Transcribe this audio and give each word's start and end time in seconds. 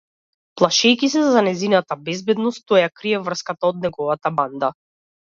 Плашејќи 0.59 1.09
се 1.15 1.19
за 1.33 1.43
нејзината 1.47 1.97
безбедност, 2.07 2.63
тој 2.71 2.79
ја 2.83 2.87
крие 3.01 3.19
врската 3.27 3.69
од 3.69 3.77
неговата 3.85 4.33
банда. 4.41 4.71